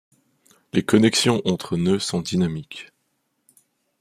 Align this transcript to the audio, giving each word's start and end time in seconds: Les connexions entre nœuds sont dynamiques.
Les 0.73 0.81
connexions 0.81 1.43
entre 1.45 1.77
nœuds 1.77 1.99
sont 1.99 2.21
dynamiques. 2.21 2.89